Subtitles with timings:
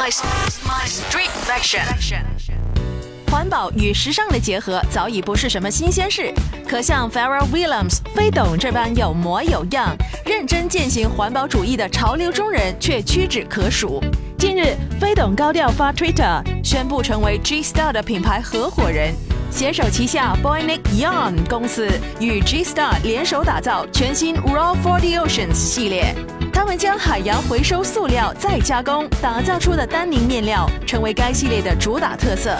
[0.00, 0.10] My
[0.88, 1.84] Street Fashion。
[3.30, 6.32] 环保与时尚的结合早已不是什么新鲜事，
[6.66, 9.94] 可像 f a r r e l l Williams、飞董这般有模有样、
[10.24, 14.02] 认真践行环保主义的潮流中人却屈指可数。
[14.38, 19.14] 近日，飞董高调发 Twitter，宣布成为 G Star 的品牌合伙人，
[19.50, 21.88] 携手旗下 Boynik Yon 公司
[22.20, 26.14] 与 G Star 联手打造全新 Raw for the Oceans 系列。
[26.52, 32.56] 他们将海洋回收塑料再加工打造出的丹宁面料，成为该系列的主打特色。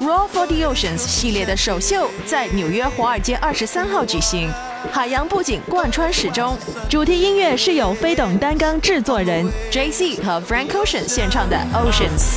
[0.00, 4.50] Raw for the Oceans 系列的首秀在纽约华尔街二十三号举行，
[4.90, 6.56] 海洋布景贯穿始终，
[6.88, 12.36] 主题音乐是由飞董担纲制作人 J C 和 Frank Ocean 献唱的 Oceans。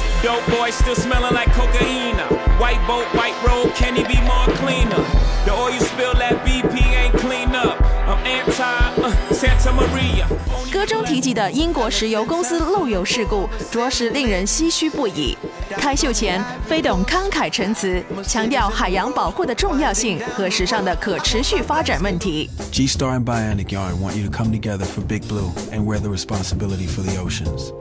[9.46, 10.74] Uh.
[10.74, 15.38] 歌中提及的英国石油公司漏油事故，着实令人唏嘘不已。
[15.78, 22.50] 开秀前，飞董慷慨陈词，强调海洋保护的重要性和时尚的可持续发展问题。
[22.72, 26.10] G Star and Bionic Yarn want you to come together for Big Blue and wear the
[26.10, 27.72] responsibility for the oceans.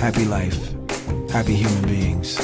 [0.00, 0.56] Happy life,
[1.32, 2.36] happy human beings,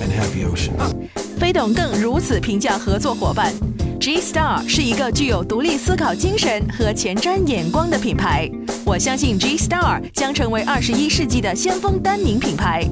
[0.00, 0.94] and happy oceans.
[1.38, 3.52] 飞董更如此评价合作伙伴
[4.00, 8.50] ：G Star 是一个具有独立思考精神和前瞻眼光的品牌。
[8.82, 12.82] 我相信 G Star 将成为二十一世纪的先锋丹宁品牌。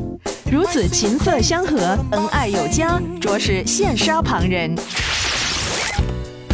[0.52, 4.76] 如此琴瑟相和，恩爱有加，着实羡煞旁人。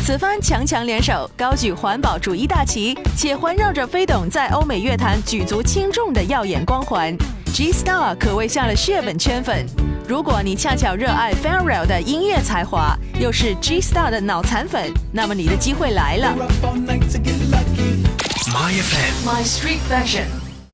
[0.05, 7.13] 此番强强联手，高举环保主义大旗，且环绕着飞董在欧美乐坛举足轻重的耀眼光环
[7.53, 9.67] ，G Star 可谓下了血本圈粉。
[10.07, 16.37] 如果你恰巧热爱 Pharrell 的音乐才华，又是 G Star 的脑残粉，那么你的机会来了。
[18.51, 19.27] My FM.
[19.27, 20.44] My Street Fashion。